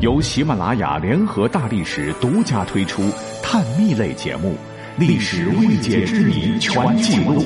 [0.00, 3.10] 由喜马拉雅联合大历史独家推出
[3.42, 4.50] 探秘类节目
[4.98, 7.40] 《历史未解之谜全记录》，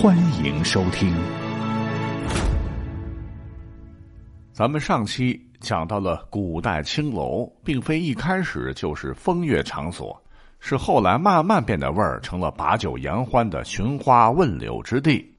[0.00, 1.12] 欢迎收听。
[4.52, 10.16] 咱们上期讲到了古代青楼，并非一开始就是风月场所，
[10.60, 15.34] 是后来慢慢变得味儿，成了把酒言欢的寻花问柳之地。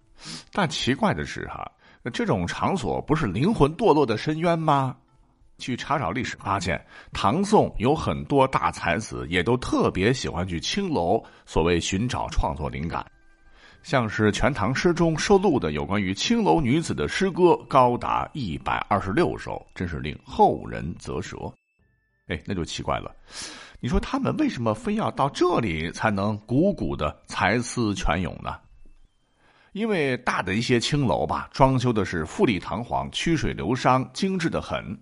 [0.52, 1.71] 但奇怪的是，哈，
[2.12, 4.94] 这种场所不是灵魂堕落的深渊吗？
[5.58, 13.06] 去查找历史发现，唐宋有很多大才子也都特别喜欢去青楼，所谓寻找创作灵感。
[13.83, 21.38] 像是《全唐诗》中收录的有关于青楼女子的诗歌，高达一百二十六首，真是令后人啧舌。
[22.28, 23.16] 哎，那就奇怪了，
[23.80, 28.58] 你说他们为什么非要到这里才能汩汩的才思泉涌呢？
[29.71, 34.97] 因为大的一些青楼吧，装修的是富丽堂皇、曲水流觞、精致的很。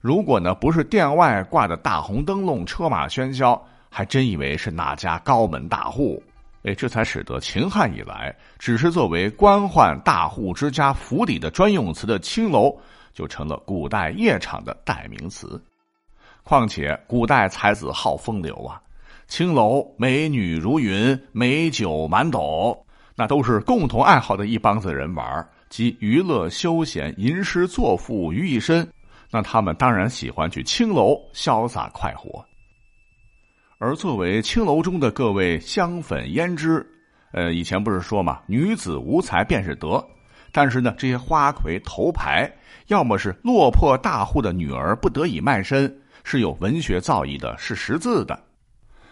[0.00, 3.60] 如果呢不是店外挂的大红灯笼、车马喧嚣，
[3.90, 6.22] 还真以为是哪家高门大户。
[6.64, 12.74] 哎，这才使得秦汉以来，只是作为官宦大户之家府邸的专用词的青楼，
[13.12, 15.62] 就成了古代夜场的代名词。
[16.42, 18.80] 况且古代才子好风流啊，
[19.26, 22.78] 青楼美女如云，美酒满斗。
[23.16, 28.84] 那都是共同爱好的一帮子人玩，集娱乐、休闲、吟诗作赋于一身。
[29.34, 32.46] 那他们当然喜欢去青楼潇洒快活。
[33.78, 36.86] 而作为青楼中的各位香粉胭脂，
[37.32, 40.00] 呃，以前不是说嘛，女子无才便是德。
[40.52, 42.48] 但是呢，这些花魁头牌，
[42.86, 48.40] 要么是落魄大户的女儿不得已卖身，是有文学造诣的，是识字的。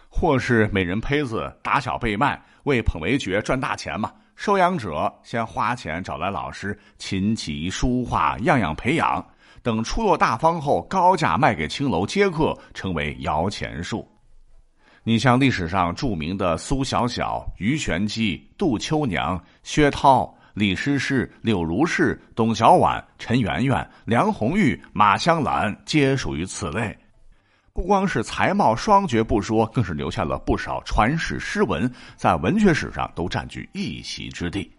[0.09, 4.12] 或是美人胚子打小被卖，为捧为爵赚大钱嘛。
[4.36, 9.25] 收养者先花钱找来老师，琴棋书画样样培养，
[9.63, 14.09] 等出落大方后，高价卖给青楼接客，成为摇钱树。
[15.05, 26.97] 你像历史上著名的苏小小、鱼玄机、杜秋娘、薛涛、李师师、柳如是、董小宛、陈圆圆、梁红玉、马香兰，皆属于此类。
[27.73, 34.70] 不光是才貌双绝不说，更是留下了不少传世诗文，在文学史上都占据一席之地。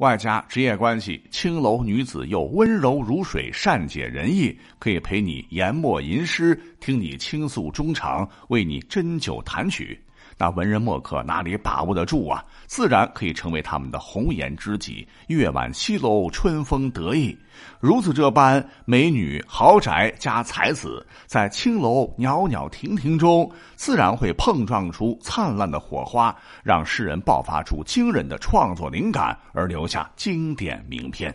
[0.00, 10.00] 外加职业关系，青楼女子又温柔如水，善解人意，可以陪你研墨吟诗，听你倾诉衷肠，为你斟酒弹曲。
[10.36, 12.44] 那文人墨客哪里把握得住啊？
[12.66, 15.06] 自然可以成为他们的红颜知己。
[15.28, 17.36] 月晚西楼，春风得意。
[17.78, 31.34] 如此这般，美女豪宅加才子，在青楼袅袅婷婷中，自然会碰撞出灿烂的火花，让诗人爆发出惊人的创作灵感，而留下经典名篇。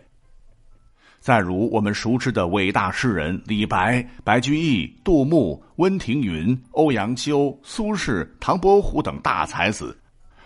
[1.25, 9.97] 再如我们熟知的伟大诗人李白、白居易、杜牧、温庭筠、欧阳修、苏轼、唐伯虎等大才子，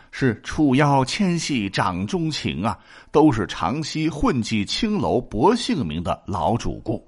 [0.09, 2.79] 是楚腰纤细掌中情啊，
[3.12, 7.06] 都是长期混迹青楼博姓名的老主顾。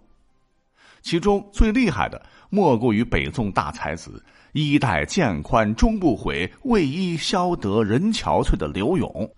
[1.01, 4.21] 其中最厉害的，莫过于北宋大才子
[4.51, 9.31] “衣带渐宽终不悔，为伊消得人憔悴”的刘永。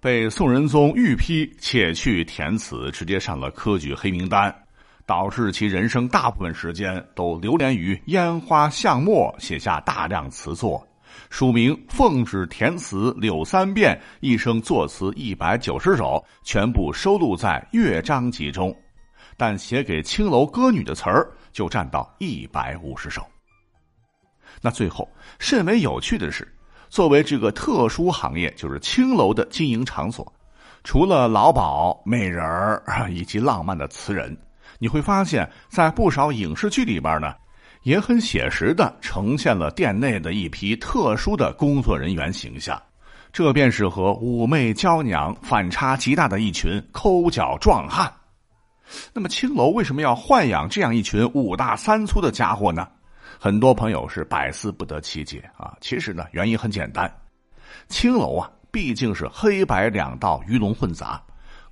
[0.00, 4.54] 被宋仁宗御批且去填词，直接上了科举黑名单，
[5.04, 10.82] 导致其人生大部分时间都流连于烟花巷陌，写下大量词作，
[11.28, 18.74] 署名奉旨填词柳三变，一生作词一百九十首，全部收录在《乐章集》中，
[19.36, 23.22] 但写给青楼歌女的词儿就占到一百五十首。
[24.62, 25.06] 那最后
[25.38, 26.50] 甚为有趣的是。
[26.90, 30.30] 作为这个特殊行业，就是青楼的经营场所，
[30.82, 34.36] 除了老鸨、美人儿以及浪漫的词人，
[34.80, 37.32] 你会发现在不少影视剧里边呢，
[37.84, 42.80] 也很写实的呈现了店内的一批特殊的工作人员形象。
[43.32, 48.12] 这便是和妩媚娇娘反差极大的一群抠脚壮汉。
[49.14, 52.88] 那么青楼为什么要豢养这样一群五大三粗的家伙呢？
[53.42, 55.74] 很多朋友是百思不得其解啊！
[55.80, 57.10] 其实呢，原因很简单，
[57.88, 61.18] 青楼啊毕竟是黑白两道鱼龙混杂，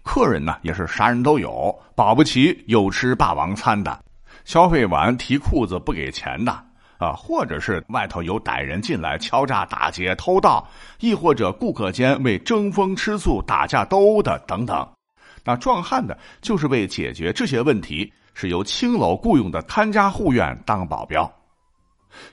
[0.03, 4.03] 客人呢也是啥人都有，保不齐有吃霸王餐的，
[4.47, 6.50] 消费完提裤子不给钱的
[6.97, 10.67] 啊，或者是外头有歹人进来敲诈打劫偷盗，
[11.00, 14.88] 亦或者顾客间为争风吃醋打架斗殴的等等。
[15.44, 21.31] 那壮汉的，就是为解决这些问题，是由青楼雇佣的看家护院当保镖。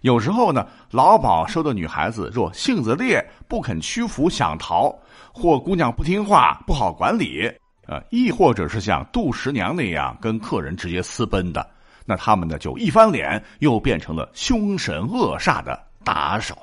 [0.02, 4.94] 有时候呢，老鸨收的女孩子若性子烈，不肯屈服，想逃；
[5.34, 7.52] 或姑娘不听话，不好管理，
[7.88, 11.68] 呃，亦或者是像杜十娘那样跟客人直接私奔的，
[12.06, 16.56] 那他们呢就一翻脸，又变成了凶神恶煞的打手。